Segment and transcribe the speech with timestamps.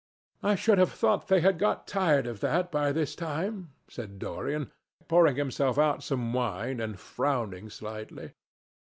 [0.41, 4.71] "I should have thought they had got tired of that by this time," said Dorian,
[5.07, 8.31] pouring himself out some wine and frowning slightly.